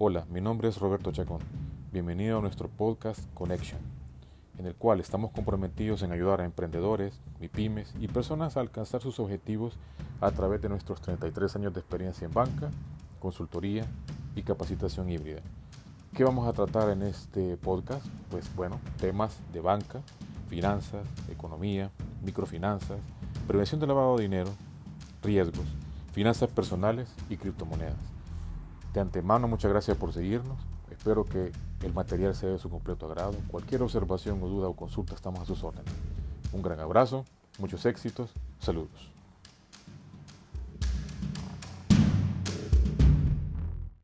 Hola, 0.00 0.24
mi 0.30 0.40
nombre 0.40 0.68
es 0.68 0.78
Roberto 0.78 1.10
Chacón. 1.10 1.40
Bienvenido 1.90 2.38
a 2.38 2.40
nuestro 2.40 2.68
podcast 2.68 3.20
Connection, 3.34 3.80
en 4.56 4.66
el 4.66 4.76
cual 4.76 5.00
estamos 5.00 5.32
comprometidos 5.32 6.02
en 6.02 6.12
ayudar 6.12 6.40
a 6.40 6.44
emprendedores, 6.44 7.20
pymes 7.52 7.92
y 7.98 8.06
personas 8.06 8.56
a 8.56 8.60
alcanzar 8.60 9.02
sus 9.02 9.18
objetivos 9.18 9.74
a 10.20 10.30
través 10.30 10.62
de 10.62 10.68
nuestros 10.68 11.00
33 11.00 11.56
años 11.56 11.74
de 11.74 11.80
experiencia 11.80 12.26
en 12.26 12.32
banca, 12.32 12.70
consultoría 13.18 13.86
y 14.36 14.42
capacitación 14.42 15.10
híbrida. 15.10 15.40
¿Qué 16.14 16.22
vamos 16.22 16.46
a 16.46 16.52
tratar 16.52 16.90
en 16.90 17.02
este 17.02 17.56
podcast? 17.56 18.06
Pues 18.30 18.54
bueno, 18.54 18.78
temas 19.00 19.36
de 19.52 19.60
banca, 19.60 20.00
finanzas, 20.48 21.08
economía, 21.28 21.90
microfinanzas, 22.22 23.00
prevención 23.48 23.80
del 23.80 23.88
lavado 23.88 24.16
de 24.16 24.22
dinero, 24.22 24.50
riesgos, 25.24 25.66
finanzas 26.12 26.48
personales 26.50 27.12
y 27.28 27.36
criptomonedas. 27.36 28.17
De 28.92 29.00
antemano, 29.00 29.48
muchas 29.48 29.70
gracias 29.70 29.96
por 29.96 30.12
seguirnos. 30.12 30.58
Espero 30.90 31.24
que 31.24 31.52
el 31.82 31.92
material 31.92 32.34
sea 32.34 32.50
de 32.50 32.58
su 32.58 32.70
completo 32.70 33.06
agrado. 33.06 33.34
Cualquier 33.48 33.82
observación 33.82 34.42
o 34.42 34.48
duda 34.48 34.68
o 34.68 34.74
consulta 34.74 35.14
estamos 35.14 35.40
a 35.40 35.44
sus 35.44 35.62
órdenes. 35.62 35.92
Un 36.52 36.62
gran 36.62 36.80
abrazo, 36.80 37.24
muchos 37.58 37.84
éxitos, 37.86 38.30
saludos. 38.58 39.17